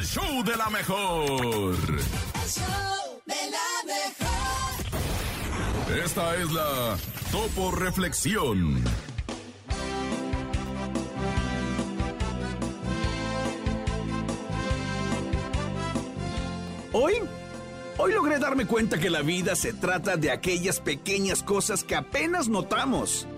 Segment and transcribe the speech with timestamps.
[0.00, 1.76] el show de la mejor.
[1.76, 4.82] El show de la mejor.
[6.04, 6.96] Esta es la
[7.30, 8.82] Topo Reflexión.
[16.92, 17.12] Hoy,
[17.98, 22.48] hoy logré darme cuenta que la vida se trata de aquellas pequeñas cosas que apenas
[22.48, 23.28] notamos.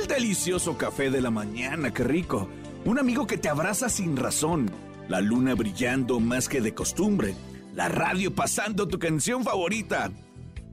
[0.00, 2.48] El delicioso café de la mañana, qué rico.
[2.84, 4.72] Un amigo que te abraza sin razón.
[5.08, 7.34] La luna brillando más que de costumbre.
[7.74, 10.10] La radio pasando tu canción favorita.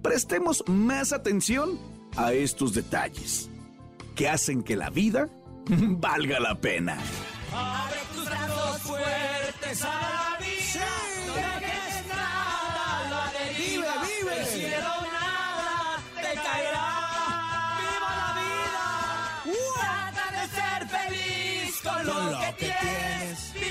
[0.01, 1.79] Prestemos más atención
[2.15, 3.49] a estos detalles
[4.15, 5.29] que hacen que la vida
[5.67, 6.97] valga la pena.
[7.53, 10.85] Abre tus brazos fuertes a la vida.
[11.27, 13.93] No dejes nada la deriva.
[14.01, 14.35] Vive, vive.
[14.35, 16.87] Del cielo nada te caerá.
[17.79, 18.85] Viva la vida.
[19.75, 23.53] Trata de ser feliz con lo, que, tienes.
[23.53, 23.70] Vive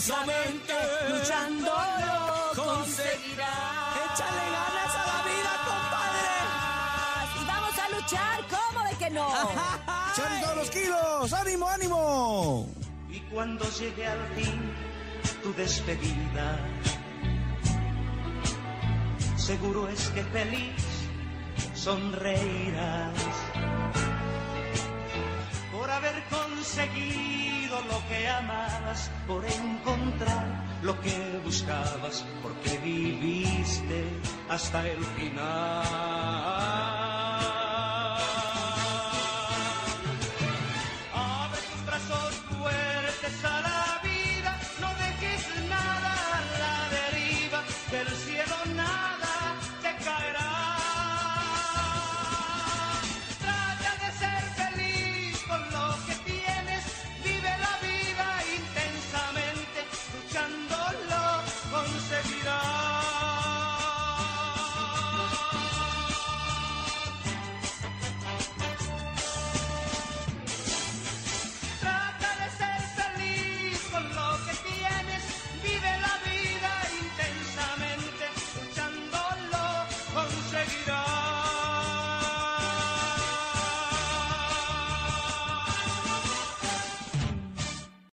[0.00, 0.72] intensamente.
[1.10, 3.96] Luchándolo conseguirás.
[4.12, 5.52] Échale ganas a la vida,
[7.40, 9.28] Y vamos a luchar, ¿cómo de que no?
[10.12, 11.32] ¡Echale todos los kilos!
[11.32, 12.68] ¡Ánimo, ánimo!
[13.10, 14.72] Y cuando llegue al fin
[15.42, 16.58] tu despedida,
[19.36, 20.82] seguro es que feliz
[21.74, 23.12] sonreirás
[28.08, 30.46] que amabas, por encontrar
[30.82, 34.04] lo que buscabas, porque viviste
[34.48, 36.89] hasta el final.
[80.52, 80.99] La